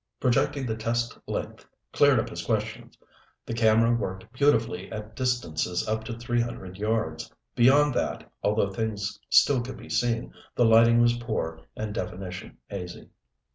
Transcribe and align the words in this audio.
Projecting 0.19 0.65
the 0.65 0.75
test 0.75 1.15
length 1.27 1.63
cleared 1.93 2.17
up 2.19 2.29
his 2.31 2.43
questions. 2.43 2.97
The 3.45 3.53
camera 3.53 3.93
worked 3.95 4.33
beautifully 4.33 4.91
at 4.91 5.15
distances 5.15 5.87
up 5.87 6.03
to 6.05 6.17
three 6.17 6.41
hundred 6.41 6.77
yards. 6.79 7.31
Beyond 7.55 7.93
that, 7.93 8.27
although 8.41 8.71
things 8.71 9.19
still 9.29 9.61
could 9.61 9.77
be 9.77 9.89
seen, 9.89 10.33
the 10.55 10.65
lighting 10.65 11.01
was 11.01 11.17
poor 11.19 11.61
and 11.77 11.93
definition 11.93 12.57
hazy. 12.65 13.09